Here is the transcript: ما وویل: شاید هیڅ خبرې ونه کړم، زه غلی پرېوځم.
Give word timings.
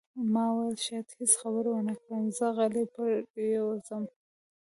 ما 0.33 0.43
وویل: 0.49 0.77
شاید 0.85 1.07
هیڅ 1.19 1.31
خبرې 1.41 1.69
ونه 1.71 1.93
کړم، 2.01 2.23
زه 2.37 2.45
غلی 2.57 2.83
پرېوځم. 3.31 4.03